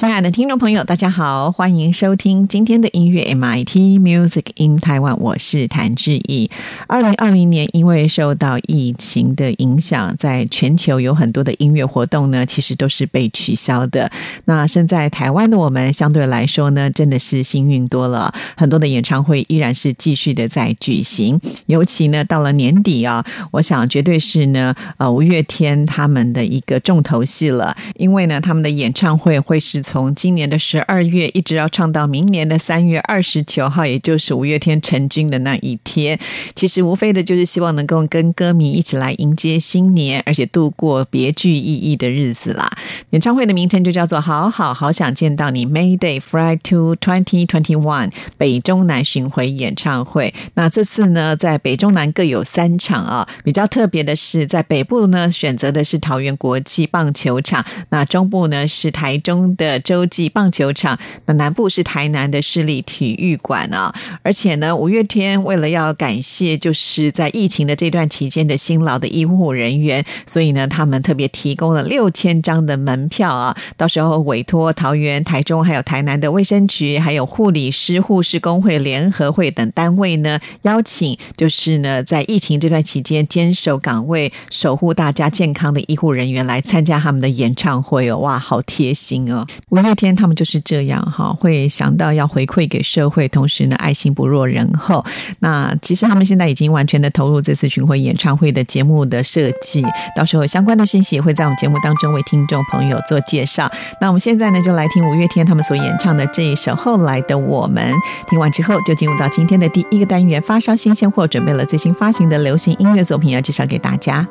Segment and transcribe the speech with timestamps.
[0.00, 6.50] 亲爱的听众朋友，大家好，欢迎收听今天的音乐 MIT Music in Taiwan，我是谭志毅。
[6.88, 14.10] 二零二零年因为受到疫情的影响，在全球有很多的音乐活动呢，其实都是被取消的。
[14.46, 21.38] 那身在台湾的我们，相对来说呢，真的是幸运多了，很多的演唱会依然是继续的在举行。
[21.66, 29.82] 尤其呢，到了年底啊，我想绝对是呢，呃，五月天他们的一个重头戏了，因为呢，他们的演唱会会是。
[29.90, 36.16] 从今年的十二月一直要唱到明年的三月二十九号，也就是五月天成军的那一天。
[36.54, 42.70] 其实无非的就是希望能够跟歌迷一起来迎接新年，而且度过别具意义的日子啦。
[43.10, 50.32] 演唱会的名称就叫做“好好好想见到你 ”，May Day Fly to Twenty Twenty One 北中南巡回演唱会。
[50.54, 53.28] 那这次呢，在北中南各有三场啊。
[53.42, 59.80] 比较特别的是，在北部呢选择的是桃园国际棒球场，那中部呢是台中的。
[59.80, 63.92] 洲际棒球场，那南部是台南的市立体育馆啊。
[64.22, 73.56] 而且呢，五月天为了要感谢就是在疫情的这段期间的辛劳的医护人员，所以呢，他们特别提供了六千张的门门票啊。
[73.76, 88.18] 到时候委托桃园、台中还有台南的卫生局，还有护理师、护士工会联合会等单位呢，邀请就是呢，在疫情这段期间坚守岗位、守护大家健康的医护人员来参加他们的演唱会哦。
[88.18, 89.46] 哇，好贴心哦！
[89.70, 95.04] 五月天他们就是这样哈，会想到要回馈给社会，同时呢爱心不弱人后。
[95.38, 99.84] 那其实他们现在已经完全的投入这次巡回演唱会的节目的设计，
[100.14, 103.70] 到时候相关的讯息也会在我们节目当中为听众朋友有做介绍。
[104.00, 107.90] 那我们现在呢就来听五月天他们所演唱的这一首《后来的我们》。
[108.28, 114.26] 听完之后就进入到今天的第一个单元——发烧新鲜货，准备了最新发行的流行音乐作品要介绍给大家。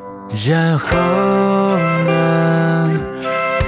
[0.46, 0.98] 然后
[2.06, 2.92] 呢？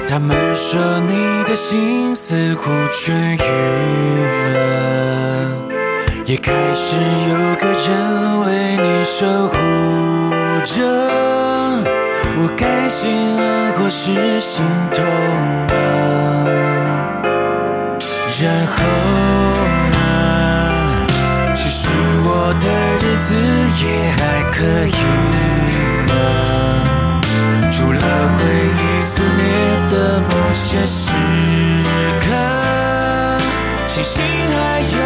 [0.07, 0.77] 他们说
[1.07, 5.51] 你的心似乎痊愈了，
[6.25, 6.97] 也开始
[7.29, 9.55] 有个人为你守护
[10.65, 11.10] 着。
[12.43, 15.05] 我该心安或是心痛
[15.67, 15.73] 呢？
[18.41, 18.73] 然后
[19.91, 21.05] 呢？
[21.53, 21.87] 其实
[22.23, 22.65] 我的
[22.97, 23.29] 日子
[23.85, 23.85] 也
[24.17, 24.19] 还
[24.49, 24.57] 可
[24.87, 24.89] 以
[26.09, 26.13] 吗？
[27.69, 28.41] 除了回
[28.73, 29.39] 忆肆虐
[29.91, 31.13] 的某些时
[32.21, 32.25] 刻，
[33.85, 35.00] 庆幸还有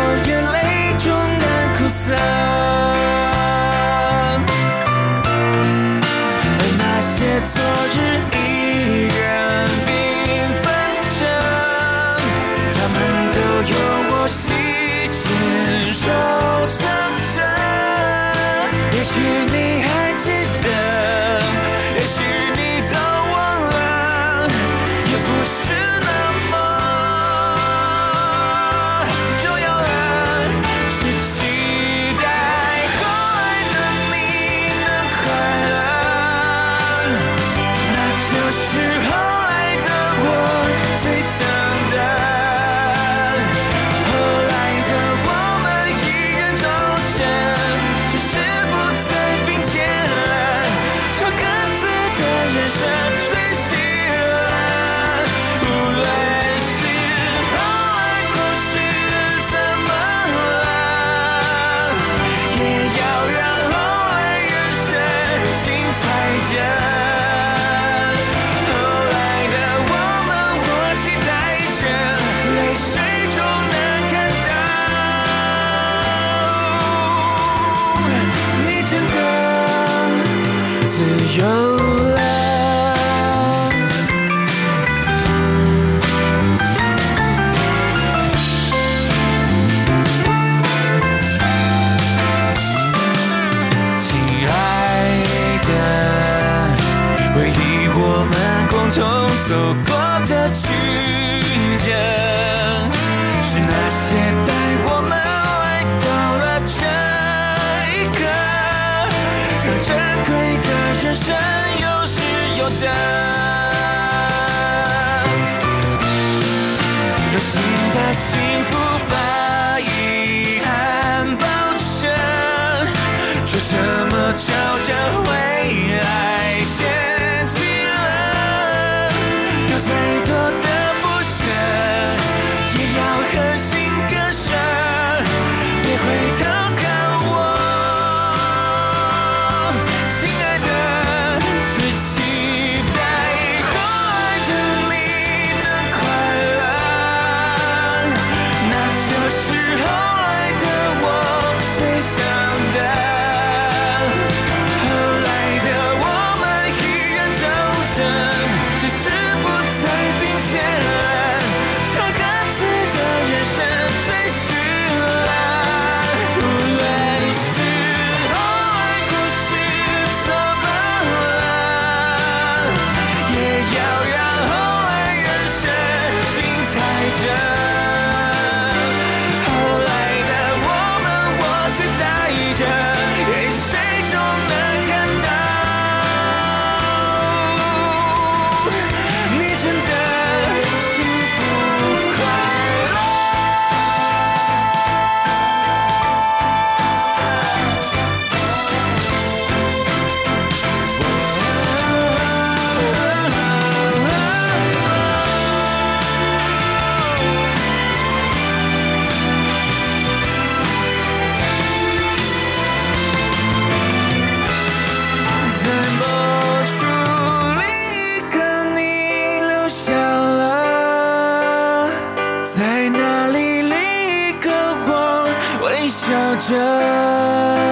[225.96, 227.65] 笑着，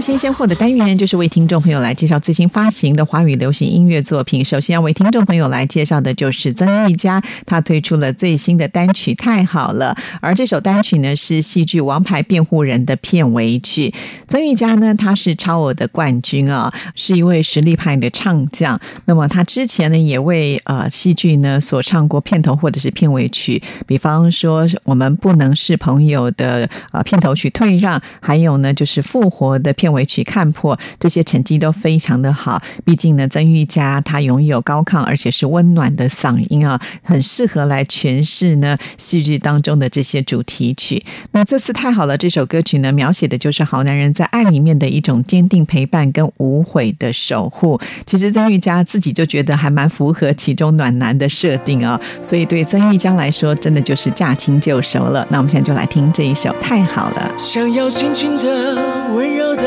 [0.00, 4.42] 新鲜货的单元，就是为听众朋友来介绍最新发行的华语流行音乐作品。
[4.42, 13.92] 首先要为听众朋友来介绍的就是曾玉佳，他推出了最新的单曲《太好了》，而这首单曲呢是戏剧《王牌辩护人》的片尾曲。
[14.26, 18.80] 曾玉佳呢，他是超偶的冠军啊，是一位实力派的唱将。
[19.04, 32.60] 那么他之前呢，也为呃戏剧呢所唱过片头或者是片尾曲，比方说我们不能是朋友的呃片头曲《退让》，还有呢就是复活的片尾曲《看破》，这些成绩都非常的好。
[32.84, 41.04] 毕竟呢，曾玉佳她拥有高亢而且是温暖的嗓音啊，很适合来诠释呢戏剧当中的这些主题曲。
[41.32, 47.80] 那这次太好了，这首歌曲呢，描写的就是好男人在爱里面的一种坚定陪伴跟无悔的守护。
[48.06, 55.26] 其实曾玉佳自己就觉得还蛮符合其中暖男的设定啊，所以对曾玉佳来说，真的就是驾轻就熟了。
[55.30, 57.32] 那我们现在就来听这一首《太好了》。
[57.42, 59.64] 想要轻轻的、温柔的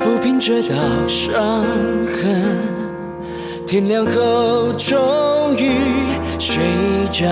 [0.00, 0.74] 抚平这道
[1.06, 1.64] 伤
[2.06, 2.42] 痕，
[3.66, 5.76] 天亮后终于
[6.38, 6.56] 睡
[7.12, 7.26] 着，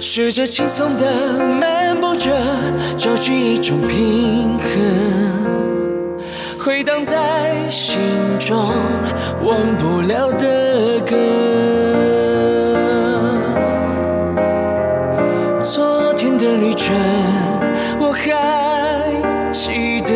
[0.00, 1.12] 试着轻松的
[1.60, 2.30] 漫步着，
[2.96, 6.18] 找寻一种平衡，
[6.58, 7.96] 回荡在心
[8.38, 8.56] 中
[9.42, 11.75] 忘不了的歌。
[18.32, 19.12] 还
[19.52, 20.12] 记得。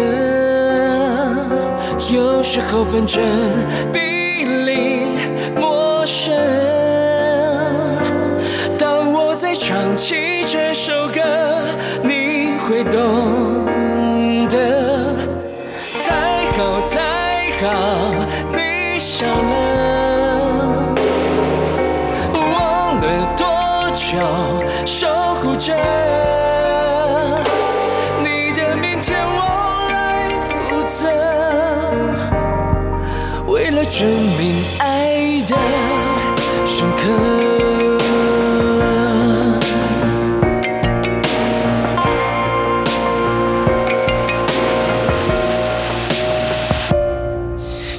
[2.12, 3.22] 有时候反正
[3.92, 5.16] 比邻
[5.56, 6.34] 陌生。
[8.78, 11.20] 当我在唱起这首歌，
[12.02, 15.14] 你会懂得。
[16.02, 16.98] 太好太
[17.60, 17.66] 好，
[18.52, 20.94] 你笑了。
[22.34, 23.02] 忘了
[23.36, 23.44] 多
[23.94, 24.08] 久
[24.84, 25.06] 守
[25.40, 25.76] 护着
[34.00, 35.54] 证明爱的
[36.66, 37.02] 深刻。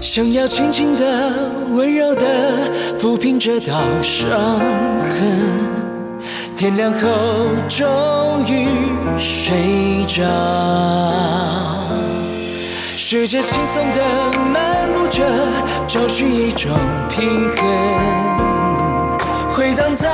[0.01, 1.31] 想要轻轻的、
[1.69, 2.25] 温柔的
[2.99, 4.59] 抚平这道伤
[5.01, 5.37] 痕。
[6.57, 6.97] 天亮后
[7.69, 8.67] 终于
[9.19, 10.23] 睡着，
[12.97, 14.80] 世界轻松的漫
[15.21, 15.27] 步着，
[15.87, 16.71] 找寻一种
[17.09, 19.17] 平衡，
[19.53, 20.09] 回荡在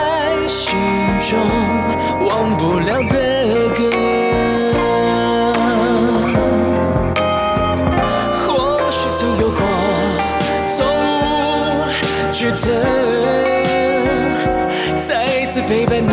[0.48, 0.76] 心
[1.22, 1.40] 中
[2.28, 3.90] 忘不了的歌。
[8.46, 9.60] 或许曾有过，
[10.76, 11.92] 从无
[12.34, 12.58] 觉得。
[15.06, 16.12] 再次陪伴你，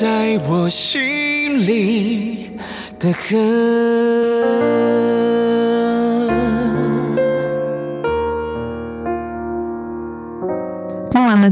[0.00, 2.52] 在我心里
[2.98, 3.89] 的痕。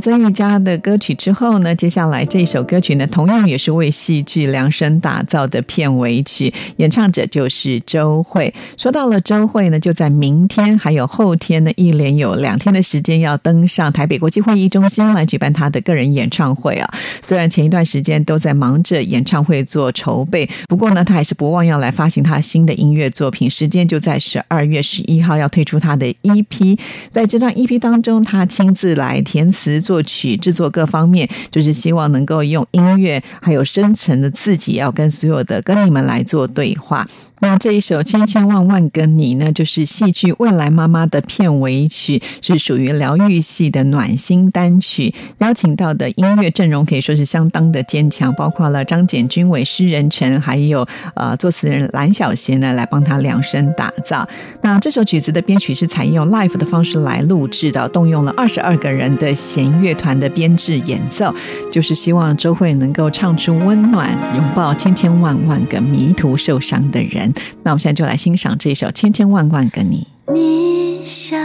[0.00, 8.52] 曾玉佳的歌曲之后呢，接下来这首歌曲呢，同样也是为戏剧量身打造的片尾曲，演唱者就是周蕙。
[8.76, 16.88] 说到了周蕙呢，就在明天还有后天呢，一连有两天的时间要登上台北国际会议中心来举办她的个人演唱会啊。
[17.23, 26.78] 虽然前一段时间都在忙着演唱会做筹备，不过呢，她还是不忘要来发行她新的音乐作品，时间就在十二月十一号要推出她的 EP。
[27.11, 37.07] 在这张 EP 当中，她亲自来填词、作曲、制作各方面，就是希望能够用音乐还有深层的自己，要跟所有的歌迷们来做对话。
[37.40, 45.14] 那这一首《千千万万个你》呢，就是戏剧《未来妈妈》的片尾曲，是属于疗愈系的暖心单曲。
[45.38, 54.28] 邀请到的音乐阵容可以说是相当的坚强，包括了张简君伟、诗人陈，还有呃作词人蓝小贤呢，来帮他量身打造。
[54.62, 61.35] 那这首曲子的编曲是采用 live 的方式来录制的，动用了二十二个人的弦乐团的编制演奏，
[61.70, 67.32] 就是希望周蕙能够唱出温暖，拥抱千千万万个迷途受伤的人。
[67.62, 70.06] 那我们现在就来欣赏这首《千千万万个你》。
[70.32, 71.38] 你想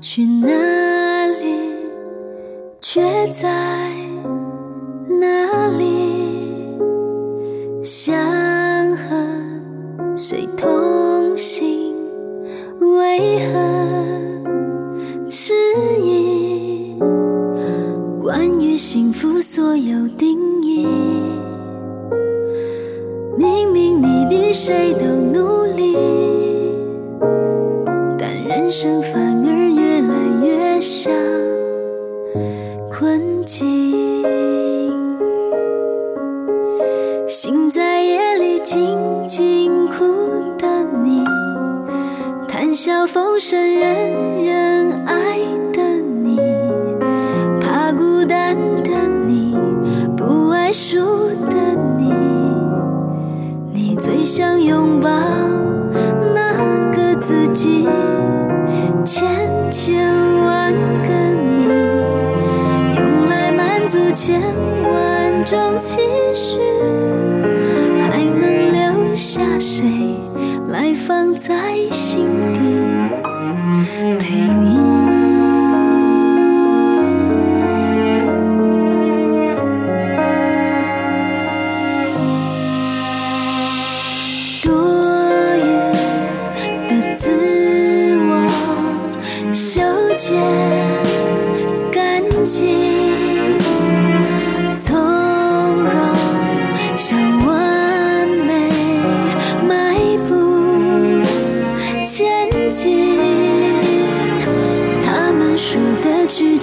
[0.00, 0.46] 去哪
[1.26, 1.56] 里，
[2.80, 3.00] 却
[3.32, 3.48] 在
[5.20, 5.84] 哪里？
[7.82, 8.16] 想
[8.96, 9.14] 和
[10.16, 11.94] 谁同行，
[12.80, 13.75] 为何
[19.86, 20.25] 有地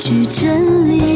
[0.04, 1.13] 去真理。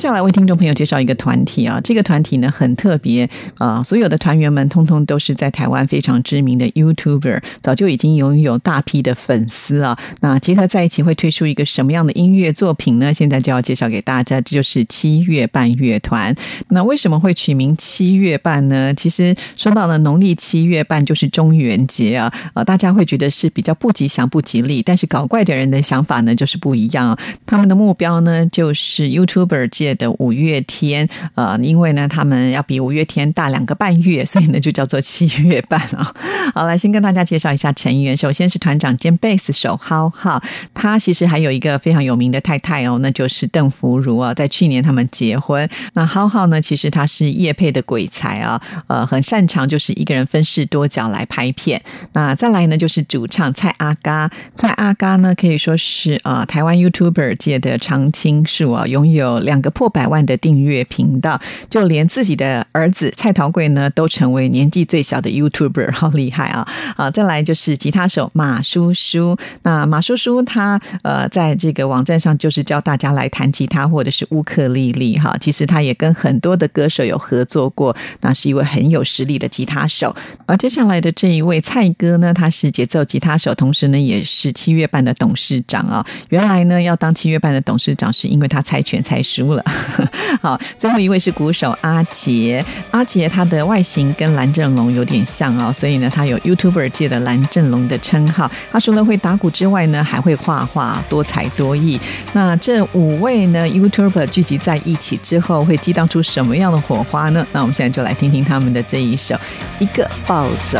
[0.00, 9.98] 接下来为听众朋友介绍一个团体啊，这个团体呢很特别啊、所有的团员们通通都是在台湾非常知名的 YouTuber，早就已经拥有大批的粉丝啊。
[10.22, 13.12] 那结合在一起会推出一个什么样的音乐作品呢？
[13.12, 16.34] 现在就要介绍给大家，这就是七月半乐团。
[16.68, 18.94] 那为什么会取名七月半呢？
[18.94, 36.14] 其实说到了农历七月半就是中元节啊，呃，大家会觉得是比较不吉祥、不吉利，但是搞怪的人的想法呢就是不一样、他们的目标呢就是 YouTuber 界的五月天，呃，因为呢他们要比五月天大两个半月，所以呢就叫做七月半啊。
[36.54, 40.42] 好，来先跟大家介绍一下成员，首先是团长兼贝斯手浩浩，
[40.74, 45.68] 他其实还有一个非常有名的太太哦，那就是邓福如啊，在去年他们结婚。
[45.94, 51.80] 那浩浩呢，其实他是叶配的鬼才啊，呃，很擅长就是一个人分饰多角来拍片。
[52.12, 61.40] 那再来呢，就是主唱蔡阿嘎，蔡阿嘎呢可以说是啊、呃台湾 YouTuber 界的常青树啊，拥有两个破百万的订阅频道，
[61.70, 66.68] 就连自己的儿子蔡桃贵呢都成为年纪最小的 YouTuber，好厉害啊！
[66.96, 80.14] 啊，再来就是吉他手马叔叔，那马叔叔他呃在这个网站上就是教大家来弹吉他或者是乌克丽丽哈，其实他也跟很多的歌手有合作过，那是一位很有实力的吉他手。
[80.44, 86.04] 而接下来的这一位蔡哥呢，他是节奏吉他手，同时呢也是七月半的董事长啊。
[86.28, 89.64] 原来呢要当七月半的董事长，是因为他猜拳猜输了。
[90.42, 98.50] 好，最后一位是鼓手阿杰，阿杰他的外形跟蓝正龙有点像哦，所以呢他有 YouTuber 界的蓝正龙的称号。
[98.70, 102.00] 他除了会打鼓之外呢，还会画画，多才多艺。
[102.32, 107.46] 那这五位呢 YouTuber 聚集在一起之后，会激荡出什么样的火花呢？
[107.52, 109.34] 那我们现在就来听听他们的这一首
[109.78, 110.78] 《一个暴走》。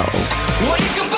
[0.62, 1.09] 我一个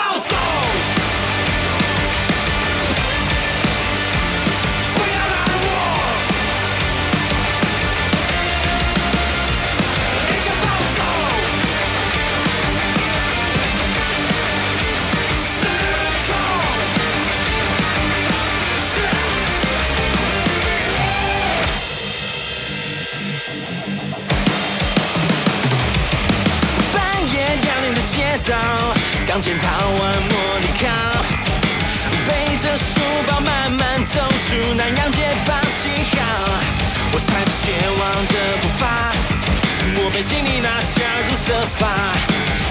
[40.22, 41.90] 背经历那条入色法，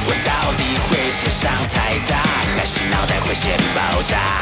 [0.08, 2.24] 我到底会先上太大，
[2.56, 4.40] 还是脑袋会先爆炸？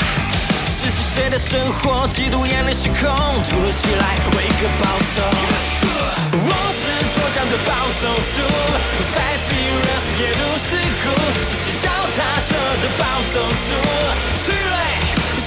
[0.70, 3.10] 十七岁的生活，几度眼泪失控，
[3.50, 4.86] 突如其来，我一个暴
[5.18, 5.26] 走。
[7.10, 8.46] 我将的暴走族
[9.10, 11.10] ，Fast Furious 夜路是苦，
[11.50, 13.74] 只是脚踏车的暴走族，
[14.46, 14.70] 脆锐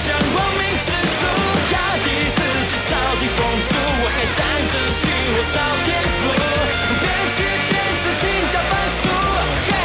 [0.03, 1.31] 像亡命之徒，
[1.71, 3.71] 压低自己超低风阻，
[4.03, 6.62] 我还站着气，我超颠覆，
[7.35, 9.82] 边骑边吃请教番薯，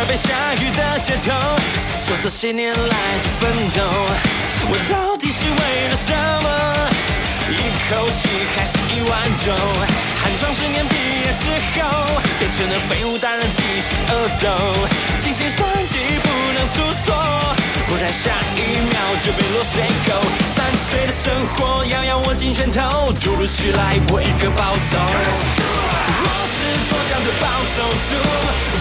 [0.00, 1.30] 在被下雨的街头，
[1.78, 3.84] 思索这些年来的奋斗，
[4.70, 6.10] 我到底是为了什
[6.40, 6.48] 么？
[7.50, 9.52] 一口气还是一碗粥？
[10.16, 11.44] 寒窗十年毕业之
[11.76, 17.14] 后，变成了废物大人记性恶斗，精心算计不能出错，
[17.86, 20.14] 不然下一秒就被落水狗。
[20.56, 25.79] 三十岁的生活要要握紧拳头，突如其来我一个暴走。
[26.10, 27.46] 我是脱缰的暴
[27.76, 28.10] 走族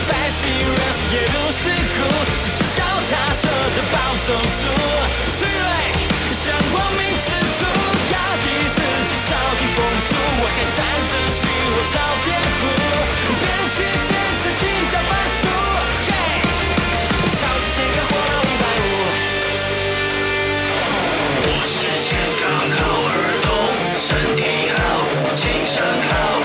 [0.09, 1.95] ，Fast Furious 夜路是苦，
[2.41, 3.41] 只是脚踏车
[3.75, 4.61] 的暴走族，
[5.37, 5.61] 脆锐
[6.33, 6.41] 像
[6.73, 7.61] 亡命之徒，
[8.11, 8.77] 压低自
[9.09, 9.77] 己超低风
[10.09, 10.11] 阻，
[10.41, 11.41] 我还站着气，
[11.75, 12.61] 我超颠覆，
[13.39, 13.77] 边骑
[14.09, 15.41] 边吃青椒番薯，
[16.07, 16.09] 嘿，
[17.37, 18.87] 超级健康活到一百五。
[21.45, 21.77] 我是
[22.09, 22.41] 健康
[22.73, 23.13] 好儿
[23.43, 23.47] 童，
[24.01, 24.39] 身体
[24.73, 24.77] 好，
[25.33, 25.77] 精神
[26.09, 26.38] 好，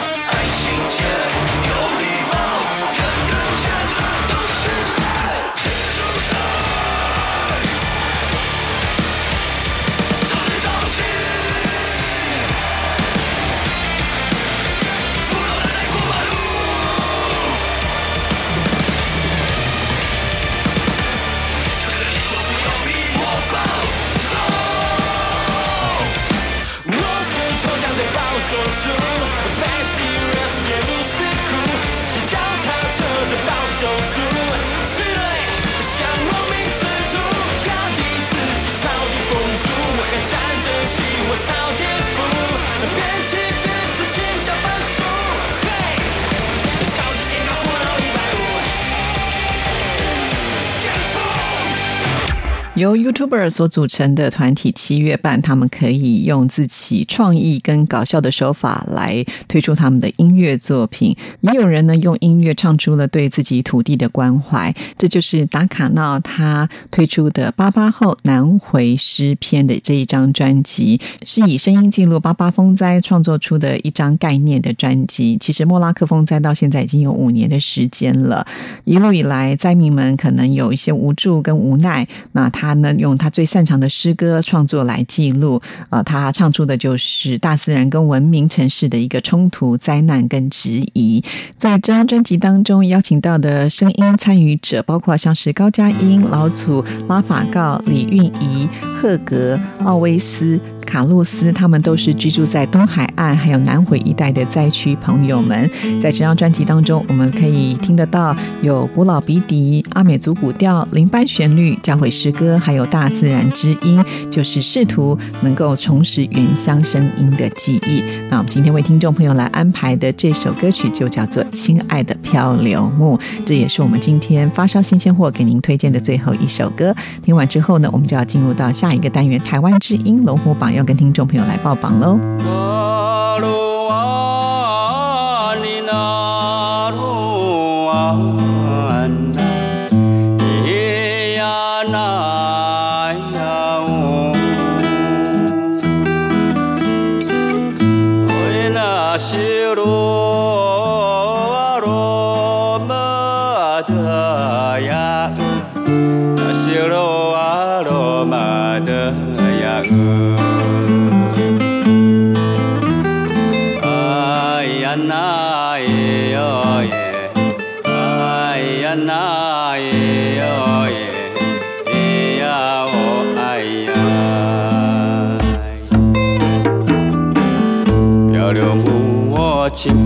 [52.84, 61.16] 由 YouTuber 所组成的团体七月半，他们可以用自己创意跟搞笑的手法来推出他们的音乐作品。
[61.40, 75.38] 也有人呢用音乐唱出了对自己土地的关怀，这就是达卡闹他推出的《八八后南回诗篇》的这一张专辑，是以声音记录八八风灾创作出的一张概念的专辑。
[75.40, 78.46] 其实莫拉克风灾到现在已经有五年的时间了，
[78.84, 85.60] 一路以来灾民们可能有一些无助跟无奈，那他呢用他最擅长的诗歌创作来记录，
[85.90, 91.22] 呃，他唱出的就是大自然跟文明城市的一个冲突、灾难跟质疑。
[91.56, 105.70] 在这张专辑当中，邀请到的声音参与者包括像是高佳音、老祖、拉法告、李韵仪、赫格、奥威斯、卡洛斯，他们都是居住在东海岸还有南回一带的灾区朋友们。
[106.02, 118.02] 在这张专辑当中，我们可以听得到有古老鼻笛、阿美族古调、灵班旋律、教会诗歌，还有大自然之音，就是试图能够重拾原乡声音的记忆。
[118.30, 126.94] 那我们今天为听众朋友来安排的这首歌曲就叫做《亲爱的漂流木》，这也是我们今天发烧新鲜货给您推荐的最后一首歌。
[127.22, 132.18] 听完之后呢，我们就要进入到下一个单元——台湾之音龙虎榜，要跟听众朋友来报榜喽。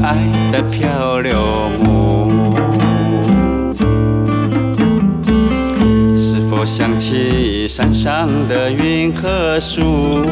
[0.02, 0.16] 爱
[0.52, 1.37] 的漂流
[1.78, 2.54] 木，
[6.16, 10.22] 是否想起山上的云和树？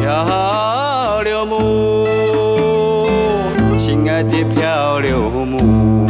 [0.00, 3.06] 漂流木，
[3.78, 6.08] 亲爱的漂流木，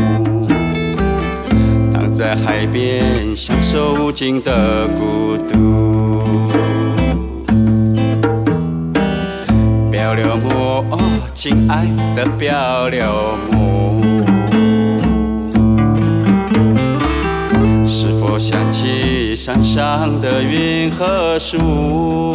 [1.92, 6.86] 躺在海边享受无尽的孤独。
[11.37, 14.25] 亲爱的漂流木，
[17.87, 22.33] 是否想起山上的云和树？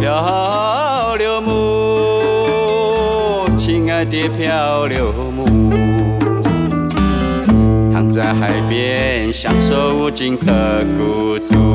[0.00, 1.50] 漂流木，
[3.56, 5.72] 亲爱的漂流木，
[7.92, 11.73] 躺在海边享受无尽的孤独。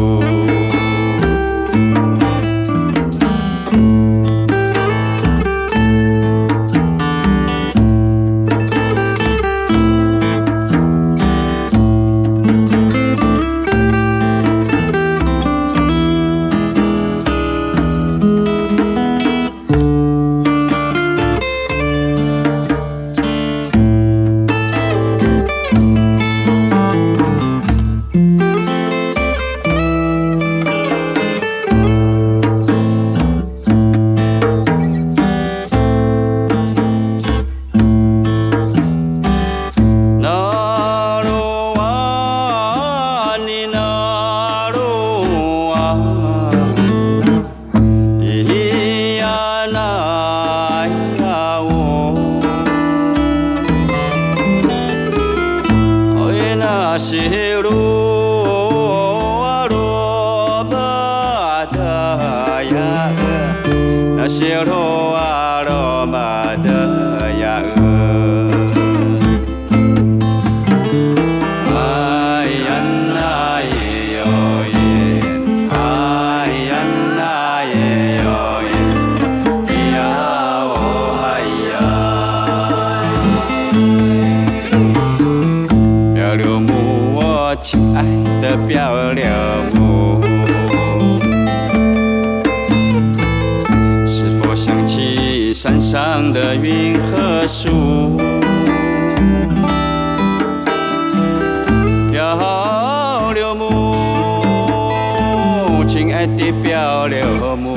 [105.89, 107.17] 亲爱的漂流
[107.57, 107.73] 木，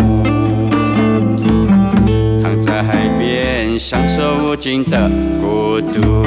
[2.42, 5.08] 躺在海边享受无尽的
[5.40, 6.22] 孤独。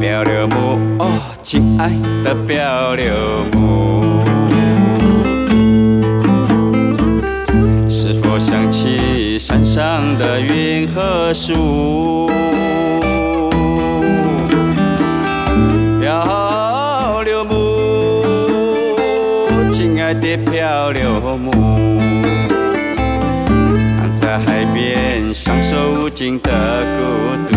[0.00, 1.92] 漂流木，哦，亲爱
[2.24, 3.12] 的漂流
[3.52, 4.24] 木，
[7.86, 12.30] 是否想起山上的云和树？
[26.18, 26.50] 受无尽的
[26.98, 27.06] 孤
[27.48, 27.54] 独。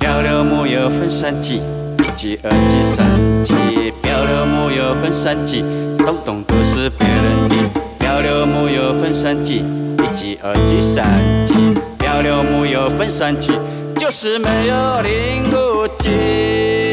[0.00, 1.62] 漂流木有分三级，
[2.00, 3.06] 一级、二级、三
[3.44, 3.54] 级。
[4.02, 5.64] 漂流木有分三级，
[5.98, 7.54] 动动都是别人的。
[8.00, 9.64] 漂流木有分三级，
[10.02, 11.06] 一级、二级、三
[11.46, 11.54] 级。
[12.00, 13.52] 漂流木有分三级，
[13.96, 16.83] 就是没有领悟机。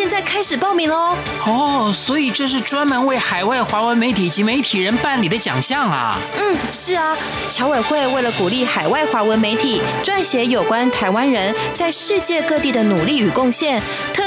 [0.00, 1.14] 现在开始报名喽。
[1.44, 6.16] 哦，所以这是专门为海外华文媒体及媒体人办理的奖项啊。
[6.38, 7.14] 嗯，是啊，
[7.50, 13.78] 侨委会为了鼓励海外华文媒体撰写有关台湾人在世界各地的努力与贡献，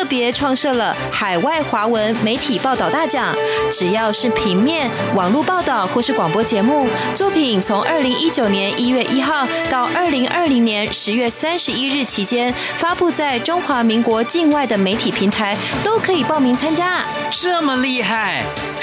[0.03, 3.33] 特别创设了海外华文媒体报道大奖。
[3.71, 6.85] 只要是平面、网络报道或是广播节目
[7.15, 17.05] 作品，从二零一九年一月一号到二零二零年十月三十一日期间，发布在中华民国境外的媒体平台，都可以报名参加。
[17.31, 18.43] 这么厉害！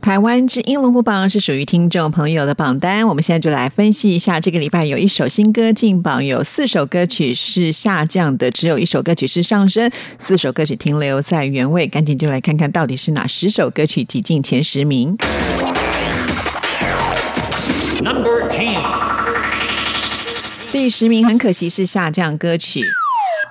[0.00, 3.04] 台湾之音龙虎榜是属于听众朋友的榜单。
[3.06, 11.88] 我们现在就来分析一下，这个礼拜有一首新歌进榜，有四首歌曲是下降的，只有一首歌曲是上升，四首歌曲停留在原位。
[11.88, 15.16] 赶紧就来看看到底是哪十首歌曲挤进前十名。
[18.00, 18.80] Number Ten，
[20.70, 22.84] 第十名很可惜是下降歌曲。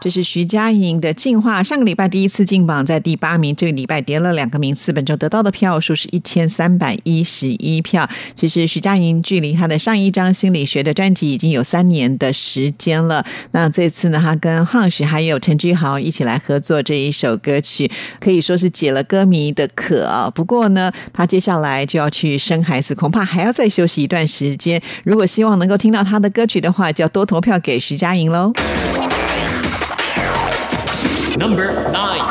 [0.02, 8.08] 这是徐佳莹的《进化》，上个礼拜第一次进榜，在第八名，这个礼拜跌了两个名次，本周得到的票数是一千三百一十一票。
[8.36, 13.26] 其实徐佳莹距离她的上一张心理学的专辑已经有三年的时间了。
[13.52, 20.32] 那这次呢，她跟 Hush 还有陈君豪一起来合作这一首歌曲，可以说是解了歌迷的渴。
[20.36, 24.80] 不过呢，她接下来就要去生孩子，恐怕还要再休息一段时间。
[25.04, 28.54] 如果希望能够听到她的歌曲的话，就要多投票给徐佳莹喽。
[31.38, 32.24] Number Nine，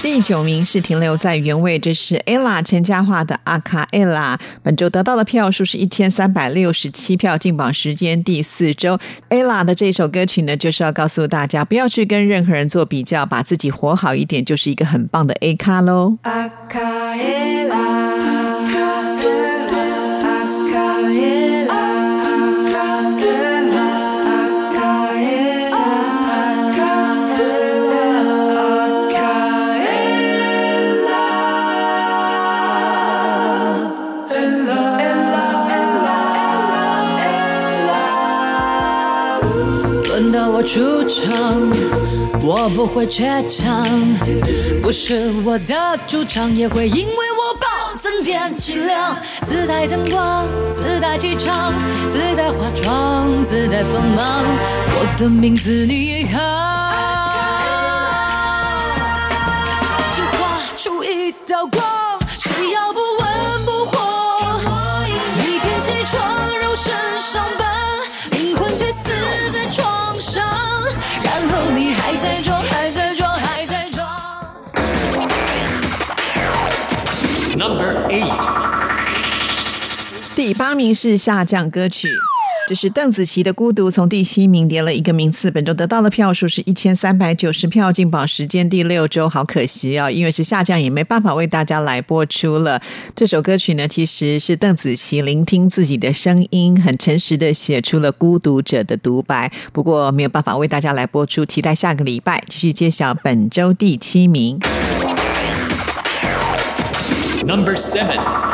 [0.00, 8.98] 第九名是停留在原位，这是 ella 陈嘉桦的阿卡 ella，本周得到的票数是一千三百六十七票，进榜时间第四周。
[9.28, 16.16] ella 的这首歌曲呢，就是要告诉大家，不要去跟任何人做比较，把自己活好一点，就是一个很棒的 A 卡喽。
[16.22, 17.68] 阿卡耶
[40.62, 41.60] 我出场，
[42.40, 43.84] 我不会怯场，
[44.80, 51.74] 不是我的主场，也会因为我暴增点气量，自带灯光，自带气场，
[52.08, 54.44] 自带化妆，自带锋芒，
[54.94, 56.38] 我的名字你好，
[60.16, 61.82] 就画出一道光，
[62.38, 63.00] 谁要不
[80.34, 82.08] 第八名是下降歌曲。
[82.68, 92.80] 这是邓紫棋的《孤独》，从第七名跌了一个名次，本周得到的票数是一千三百九十票，进榜时间第六周，好可惜啊、因为是下降，也没办法为大家来播出了。
[93.14, 104.58] 这首歌曲呢，其实是邓紫棋聆听自己的声音，很诚实的写出了孤独者的独白，不过没有办法为大家来播出，期待下个礼拜继续揭晓本周第七名。
[107.44, 108.51] Number 7.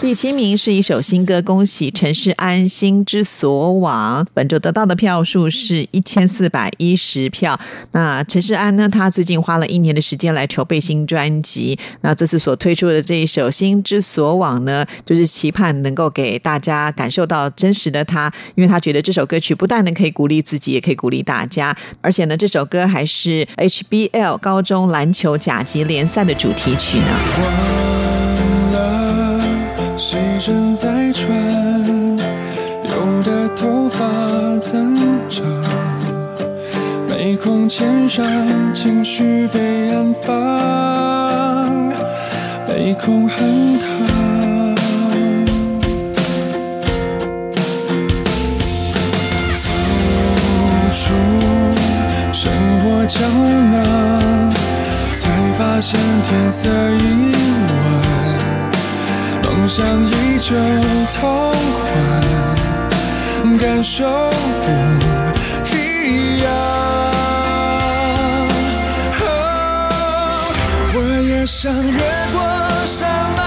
[0.00, 7.58] 第七名是一首新歌，恭喜陈世安《心之所往》，本周得到的票数是一千四百一十票。
[7.90, 28.07] 那陈世安呢，他最近花了一年的时间来筹备新专辑，那这次所推出的这一首《心之所往》呢，就是期盼能够给大家感受到真实的他，因为他觉得这首歌曲不但能可以鼓励自己，也可以鼓励大家，而且呢，这首歌还是 HBL 高中篮球甲级联赛的主题曲呢。
[30.38, 31.28] 正在转，
[32.84, 33.98] 有的头发
[34.60, 34.96] 增
[35.28, 35.44] 长，
[37.08, 38.24] 没空肩上
[38.72, 40.32] 情绪被安放，
[42.68, 43.36] 没空喊
[43.80, 43.86] 他。
[49.56, 49.68] 走
[50.94, 51.12] 出
[52.32, 53.18] 生活胶
[53.72, 54.50] 囊，
[55.16, 57.34] 才发现天色已
[57.74, 57.77] 晚，
[59.68, 60.56] 梦想依旧
[61.12, 61.84] 痛快，
[63.58, 64.30] 感受
[64.62, 64.66] 不
[65.76, 66.46] 一样。
[69.20, 69.22] 哦
[70.94, 71.98] 我也想越
[72.32, 72.38] 过
[72.86, 73.42] 山脉，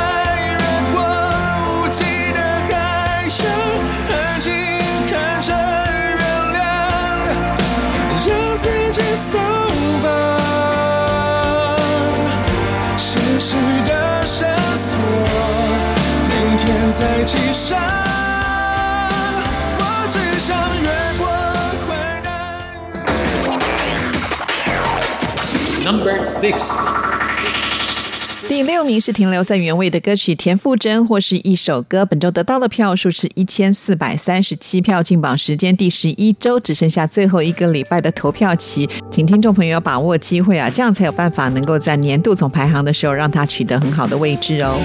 [17.03, 17.07] 我
[20.11, 20.87] 只想越
[21.17, 21.25] 过
[21.85, 21.89] 困
[22.21, 22.29] 难。
[25.83, 26.71] Number six。
[28.47, 44.77] 第六名是停留在原位的歌曲《田馥甄》或是一首歌，本周得到的票数是一千四百三十七票，进榜时间第十一周，只剩下最后一个礼拜的投票期，请听众朋友把握机会啊，这样才有办法能够在年度总排行的时候让它取得很好的位置哦。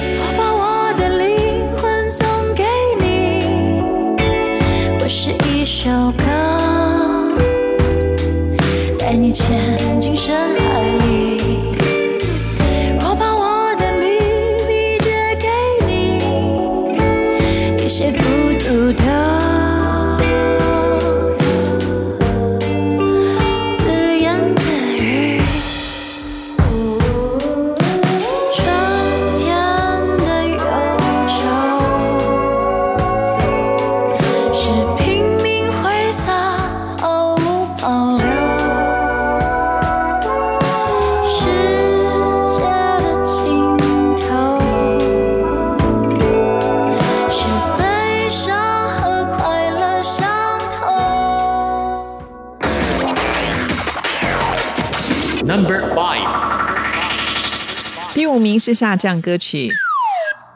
[58.59, 59.71] 是下降歌曲。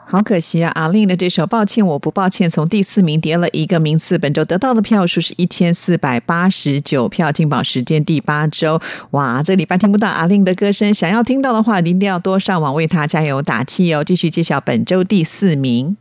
[0.05, 0.69] 好可惜啊！
[0.75, 8.81] 阿令的这首《抱歉我不抱歉》从第四名跌了一个名次，本周得到的票数是一千四百八十九票，进榜时间第八周。
[9.11, 14.03] 哇，这礼拜听不到阿令的歌声，想要听到的话，一定要多上网为他加油打气哦！
[14.03, 15.95] 继续揭晓本周第四名。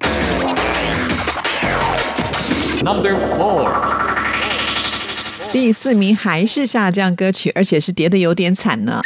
[2.82, 3.70] Number four。
[5.52, 9.00] 第四名还是下降歌曲，而且是跌的有点惨呢。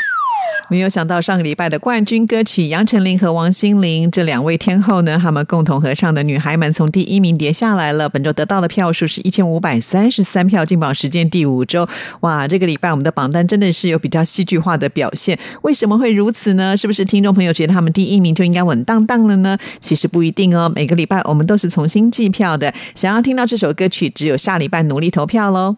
[0.68, 8.08] 没有想到上个礼拜的冠军歌曲杨丞琳和王心凌这两位天后呢，他们共同合唱的《女孩们》从第一名跌下来了。
[8.08, 11.86] 本周得到的票数是一千五百三十三票，进榜时间第五周。
[12.20, 15.38] 哇，这个礼拜我们的榜单真的是有比较戏剧化的表现。
[15.62, 16.74] 为什么会如此呢？
[16.76, 19.58] 是不是听众朋友觉得他们第一名就应该稳当当了呢？
[19.80, 20.72] 其实不一定哦。
[20.74, 22.72] 每个礼拜我们都是重新计票的。
[22.94, 25.76] 想要听到这首歌曲，只有下礼拜努力投票喽。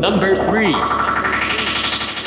[0.00, 1.07] Number three。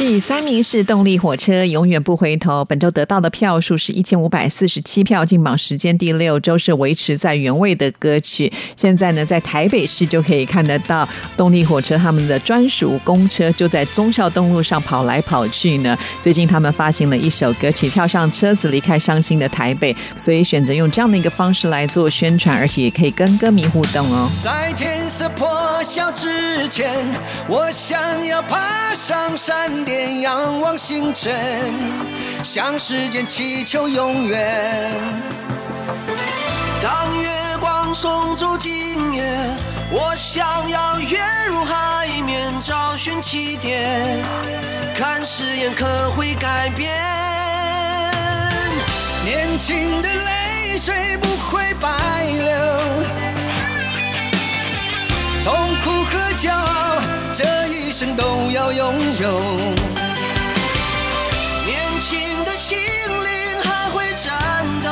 [0.02, 2.66] 第三名是动力火车，永远不回头。
[2.66, 8.52] 本周得到的票数是一千五百四十七票，进榜时间第六周是维持在原位的歌曲。
[8.76, 15.96] 现在呢，在台北市就可以看得到动力火车他们的专属公车就在忠孝东路上跑来跑去呢。
[16.20, 24.28] 最近他们发行了一首歌曲，跳上车子离开伤心的台北，所以选择用这样的一个方式来做宣传，而且也可以跟歌迷互动哦。
[24.44, 25.48] 在天色破
[25.84, 27.08] 晓之前，
[27.48, 29.91] 我想要爬上山顶
[30.22, 31.74] 仰望星辰，
[32.44, 34.92] 向时间祈求永远。
[36.82, 37.30] 当月
[37.60, 39.24] 光送走今夜，
[39.92, 41.20] 我想要跃
[41.50, 44.20] 入海面，找寻起点，
[44.96, 46.90] 看誓言可会改变。
[49.24, 51.90] 年轻的泪水不会白
[52.24, 52.52] 流。
[55.44, 56.91] 痛苦和骄傲，
[57.42, 59.42] 这一生都要拥有。
[61.66, 64.90] 年轻的心灵还会战斗，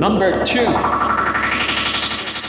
[0.00, 0.64] Number two，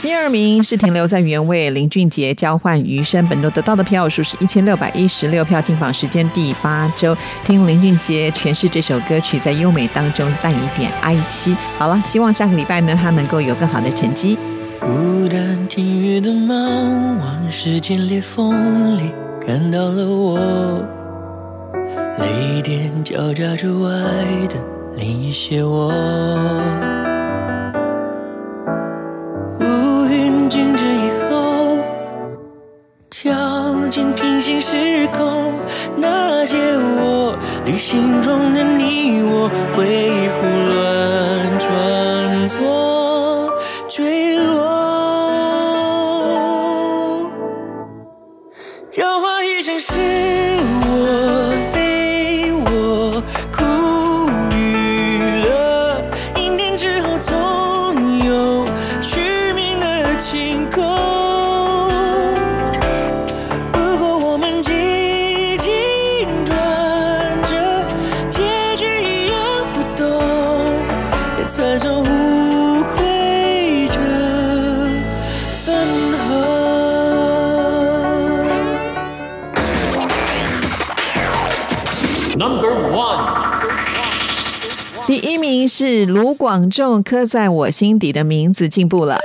[0.00, 7.16] 第二名是停留在原位，林俊杰交换余生，本周得到的票数是一千六百一十六票，进榜时间第八周。
[7.44, 11.52] 听林俊杰诠释这首歌曲，在优美当中带一点哀戚。
[11.76, 14.38] 好了，希望下个礼拜呢，他能够有更好的成绩。
[14.78, 19.12] 孤单听雨的猫，往时间裂缝里
[19.44, 20.86] 看到了我，
[22.16, 23.90] 泪点交加之外
[24.48, 24.54] 的
[24.94, 25.92] 另一些我。
[34.70, 34.76] 时
[35.08, 35.52] 空，
[35.96, 41.39] 那些我旅行中的你我，会胡乱。
[85.82, 89.18] 是卢广仲，刻在我心底的名字进步了。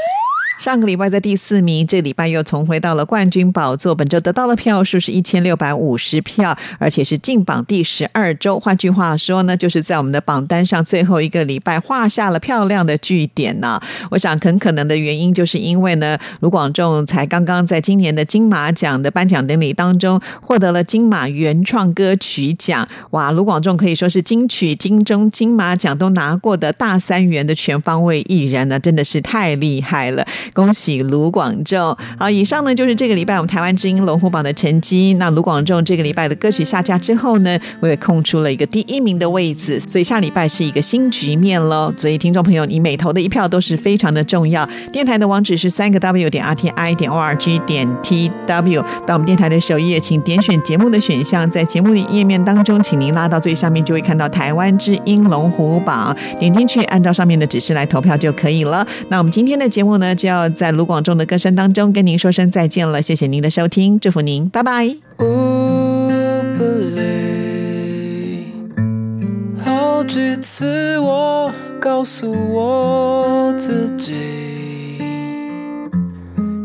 [0.66, 3.93] 上个礼拜在第四名，这礼拜又重回到了冠军宝座。
[3.93, 8.59] 本周得到的票数是一千六百五十票，而且是进榜第十二周。
[8.59, 22.89] 换句话说呢，就是在我们的榜单上最后一个礼拜画下了漂亮的句点呢、我想很可能的原因，就是因为呢，卢广仲才刚刚在今年的金马奖的颁奖典礼当中获得了金马原创歌曲奖。
[23.11, 30.26] 哇，卢广仲可以说是金曲、金钟、金马奖都拿过的大三元的全方位艺人呢，真的是太厉害了。
[30.55, 31.95] 恭喜卢广仲！
[32.17, 35.13] 好，以上呢就是这个礼拜我们台湾之音龙虎榜的成绩。
[35.15, 41.93] 那卢广仲这个礼拜的歌曲下架之后呢，我也空出了一个第一名的位置，所以下礼拜是一个新局面喽。
[41.97, 44.65] 所以听众朋友，你每投的一票都是非常的重要。
[44.93, 48.81] 电台的网址是三个 W 点 R T I 点 O R G 点 T W。
[49.05, 58.87] 到我们电台的首页，请点选节目的选项，在节目的页面当中，请您拉到最下面，就会看到台湾之音龙虎榜，点进去，按照上面的指示来投票就可以了。
[59.09, 64.95] 那我们今天的节目呢，就要在卢广仲的歌声当中跟您说声再见了，谢谢您的收听，祝福您，拜拜。
[65.17, 65.25] 不
[66.57, 66.63] 不
[66.95, 68.45] 累，
[69.63, 74.13] 好几次我告诉我自己，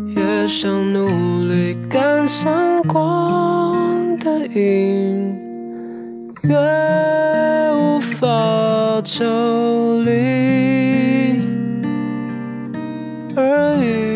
[0.08, 1.08] 越想努
[1.48, 5.36] 力赶上光的影，
[6.42, 6.56] 越
[7.74, 10.10] 无法抽离
[13.40, 14.10] 而已。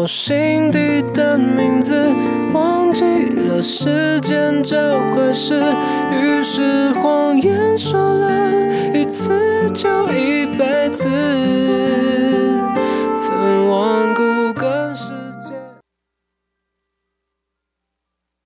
[0.00, 1.94] 我心底的名字，
[2.54, 5.62] 忘记了时间这回事，
[6.10, 8.26] 于是谎言说了
[8.94, 11.06] 一次就一辈子，
[13.14, 14.19] 曾忘过。